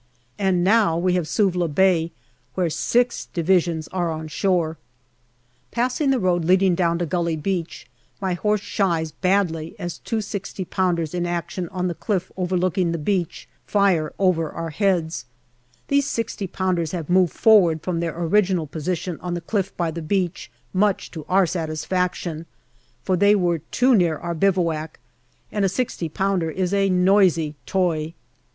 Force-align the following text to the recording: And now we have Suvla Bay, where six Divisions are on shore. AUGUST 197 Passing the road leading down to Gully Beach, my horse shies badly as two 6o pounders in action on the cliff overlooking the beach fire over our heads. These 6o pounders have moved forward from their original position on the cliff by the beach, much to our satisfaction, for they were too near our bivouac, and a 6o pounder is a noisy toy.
And 0.39 0.63
now 0.63 0.97
we 0.97 1.13
have 1.13 1.27
Suvla 1.27 1.67
Bay, 1.67 2.11
where 2.55 2.71
six 2.71 3.27
Divisions 3.35 3.87
are 3.89 4.09
on 4.09 4.29
shore. 4.29 4.79
AUGUST 5.73 5.99
197 5.99 6.09
Passing 6.09 6.09
the 6.09 6.19
road 6.19 6.43
leading 6.43 6.73
down 6.73 6.97
to 6.97 7.05
Gully 7.05 7.35
Beach, 7.35 7.85
my 8.19 8.33
horse 8.33 8.61
shies 8.61 9.11
badly 9.11 9.75
as 9.77 9.99
two 9.99 10.17
6o 10.17 10.67
pounders 10.71 11.13
in 11.13 11.27
action 11.27 11.69
on 11.69 11.87
the 11.87 11.93
cliff 11.93 12.31
overlooking 12.35 12.91
the 12.93 12.97
beach 12.97 13.47
fire 13.67 14.11
over 14.17 14.49
our 14.49 14.71
heads. 14.71 15.25
These 15.87 16.07
6o 16.07 16.51
pounders 16.51 16.93
have 16.93 17.07
moved 17.07 17.33
forward 17.33 17.83
from 17.83 17.99
their 17.99 18.17
original 18.19 18.65
position 18.65 19.19
on 19.21 19.35
the 19.35 19.39
cliff 19.41 19.71
by 19.77 19.91
the 19.91 20.01
beach, 20.01 20.49
much 20.73 21.11
to 21.11 21.25
our 21.25 21.45
satisfaction, 21.45 22.47
for 23.03 23.15
they 23.15 23.35
were 23.35 23.59
too 23.69 23.93
near 23.93 24.17
our 24.17 24.33
bivouac, 24.33 24.99
and 25.51 25.63
a 25.63 25.67
6o 25.67 26.11
pounder 26.11 26.49
is 26.49 26.73
a 26.73 26.89
noisy 26.89 27.53
toy. 27.67 28.15